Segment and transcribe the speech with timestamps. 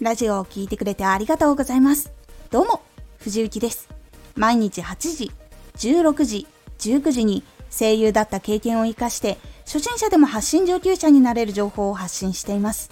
[0.00, 2.12] ラジオを聴いてくれてありがとうございます。
[2.52, 2.82] どうも、
[3.18, 3.88] 藤幸です。
[4.36, 5.32] 毎日8時、
[5.74, 6.46] 16時、
[6.78, 12.90] 19時に声優だった経験を活かして、初心者でも発信上級者になれる情報を発信しています。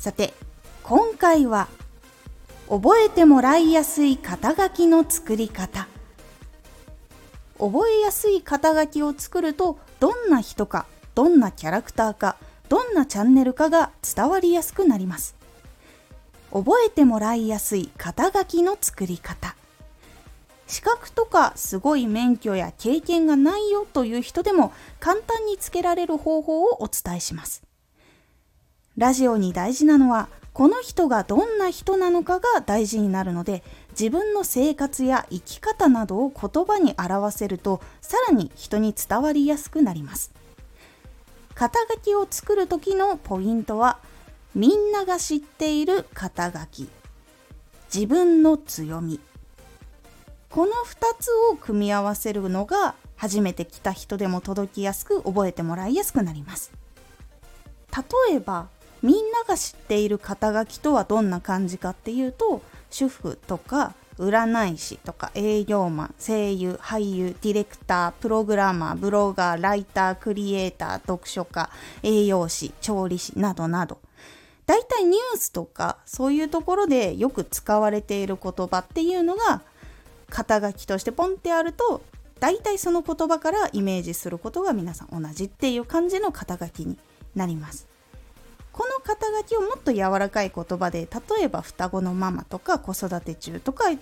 [0.00, 0.34] さて、
[0.82, 1.68] 今回は、
[2.68, 5.86] 覚えてもらいやすい肩書きの作り方。
[7.60, 12.34] 覚えやすい肩書きを作ると、どんな人か、どんなキャラクターか、
[12.68, 15.43] どんなチャンネルかが伝わりやすくなります。
[16.54, 19.56] 覚えてもらいやすい肩書きの作り方。
[20.68, 27.64] 資格とかすごい免許や経験がないよという人でも簡単につけられる方法をお伝えします。
[28.96, 40.30] ラジオに大事なのはこの人がどんな人なのかが大事になるので自分の生活や生き方などを言葉に表せるとさらに人に伝わりやすくなります。
[41.56, 43.98] 肩書きを作る時のポイントは
[44.54, 46.88] みんなが知っている肩書き。
[47.92, 49.18] 自分の強み。
[50.48, 56.70] この2つを組み合わせるのが初めて来た人でも届きやすく覚えてもらいやすくなります。
[58.28, 58.68] 例えば
[59.02, 71.70] みんなが知っている肩書きとはどんな感じかっていうと主婦とか占い師とか営業マン声優俳優ディレクタープログラマーブロガーライタークリエイター読書家
[72.04, 73.98] 栄養士調理師などなど。
[74.66, 79.62] 大体ニュースとかそういうところでよく使われている言葉っていうのが
[80.30, 82.02] 肩書きとしてポンってあると
[82.40, 86.98] 大体その言葉からイメージすることが皆さん同じっていう感じの肩書きに
[87.34, 87.86] なります。
[88.72, 93.92] この肩書きをもっと柔らかい言葉で例えば双子のママとか子育て中とか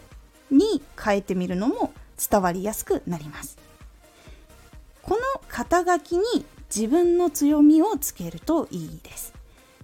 [0.51, 3.59] に変えてみるのも伝わりやすくなります。
[5.03, 9.22] この肩書きに自分の強みをつけるといいです。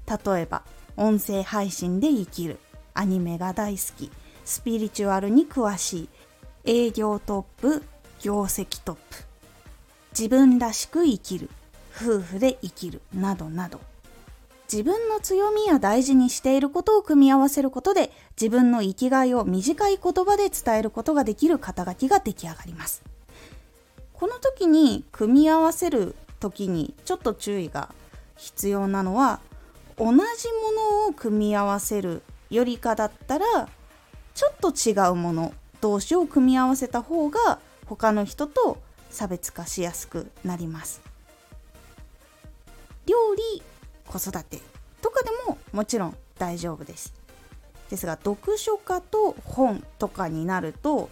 [0.09, 0.63] 例えば
[0.97, 2.59] 音声配信で生きる
[2.95, 4.11] アニメが大好き
[4.45, 6.09] スピリチュアルに詳しい
[6.65, 7.83] 営業トップ
[8.21, 9.01] 業績トップ
[10.19, 11.51] 自分らしく生きる
[11.95, 13.81] 夫婦で生きるなどなど
[14.71, 18.11] 自分の強みや大事にしていることを組み合わせることで
[18.41, 23.03] 自分の生きがいを短い言葉で伝えることができる肩書きが出来上がります。
[24.13, 27.95] この時に組み合わせる時にちょっと注意が
[28.37, 29.41] 必要なのは
[29.99, 33.69] 同じものを組み合わせるよりかだったら
[34.35, 38.79] ちょっと違うもの同士を組み合わせた方が他の人と
[39.11, 41.01] 差別化しやすくなります。
[43.07, 43.63] 料理
[44.07, 44.61] 子育て
[45.01, 47.15] とかでももちろん大丈夫です。
[47.91, 51.09] ですが読書家と本とかになると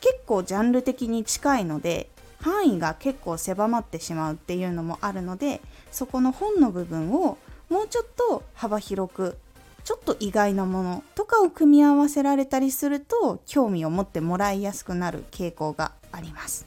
[0.00, 2.10] 結構ジャンル的に近いので
[2.40, 7.38] 範囲が結構狭まってしまうっていうのもあるのでそこの本の部分を
[7.68, 9.36] もうちょっと幅広く
[9.84, 16.66] ちょっと意外なものとかを組み合わせられたりすると興味を持ってもらいやすくなる傾向があります。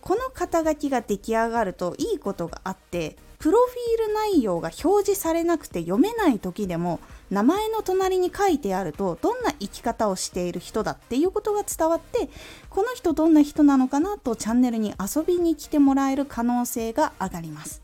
[0.00, 7.00] この肩書きが出来上がるといいことがあってプロフィール内容が表示されなくて読めない時でも
[7.30, 12.28] 名前の隣に書いてあるとどんな生き方をしている人だっていうことが伝わって
[12.70, 17.82] この人どんな人なのかなとチャンネルに遊びに来てもらえる可能性が上がります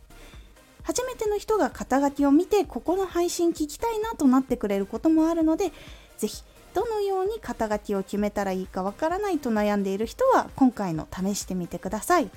[0.84, 5.72] 初めての人が肩書きを見てここの配信聞きたいなとなってくれることもあるので
[6.18, 6.42] 是非
[6.74, 12.30] どのように肩書きを決めたらいいかわからないと悩んでいる人は今回の試してみてください。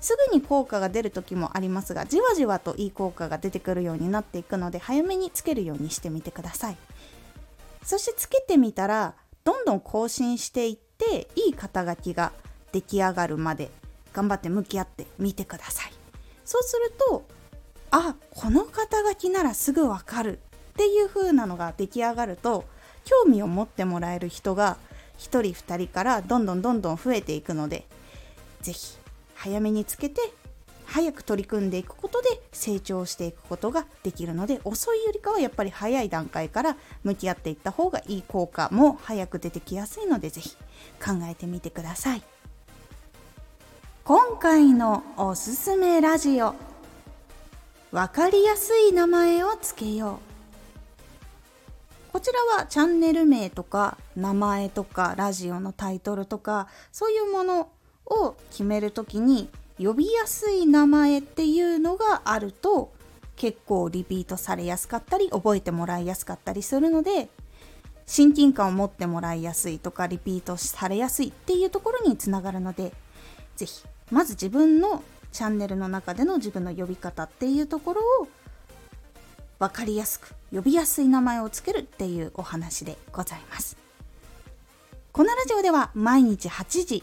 [0.00, 6.76] すぐに効果が出る時もありますがじわじわといい効果が出てくるようになっていくので早めにつけるようにしてみてください。
[7.82, 12.32] そしてつけてみたらどんどん更新していっていい肩書きが
[12.72, 13.70] 出来上がるまで
[14.12, 15.92] 頑張って向き合ってみてください。
[16.44, 17.24] そうすると
[17.90, 20.38] あこの肩書きならすぐわかる。
[20.70, 22.64] っていう風なのが出来上がると
[23.04, 24.78] 興味を持ってもらえる人が
[25.18, 27.86] 1人2人からどんどんどんどん増えていくので
[28.62, 28.99] 是非
[29.42, 30.20] 早めにつけて
[30.84, 40.56] 早く取り組んでいくことで成長していくことができるので遅いよりかはやっぱり早い段階から向き合っていった方がいい効果も早く出てきやすいので是非
[41.02, 42.22] 考えてみてください。
[44.04, 46.54] 今回のおすすめラジオ
[47.92, 50.18] 分かりやすい名前をつけよ
[52.08, 52.12] う。
[52.12, 57.70] こちらはチャンネル名とか名前とかラジオのタイトルとかそういうもの
[58.10, 59.48] を決める時に
[59.78, 62.92] 呼びやすい名前っていうのがあると
[63.36, 67.30] 結構リピートされやすかったり覚えてもらいやすかったりするので
[68.06, 72.92] 親近感を持ってもらいやすいとかリピートされやすいっていうところにつながるので
[73.56, 75.02] 是非まず自分の
[75.32, 78.28] チャンネルの中での自分の呼び方っていうところを
[79.58, 83.76] 分かりやすく呼びやすい名前をつけるっていうお話でございます。
[85.12, 87.02] このラジオでは毎日8時